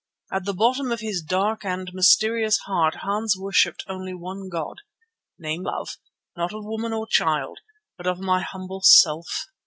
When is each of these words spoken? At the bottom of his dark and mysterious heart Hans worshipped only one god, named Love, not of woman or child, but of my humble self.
At 0.31 0.45
the 0.45 0.55
bottom 0.55 0.91
of 0.91 1.01
his 1.01 1.21
dark 1.21 1.63
and 1.63 1.93
mysterious 1.93 2.57
heart 2.65 3.01
Hans 3.03 3.35
worshipped 3.37 3.83
only 3.87 4.15
one 4.15 4.49
god, 4.51 4.77
named 5.37 5.65
Love, 5.65 5.97
not 6.35 6.55
of 6.55 6.65
woman 6.65 6.91
or 6.91 7.05
child, 7.05 7.59
but 7.99 8.07
of 8.07 8.17
my 8.19 8.41
humble 8.41 8.81
self. 8.83 9.45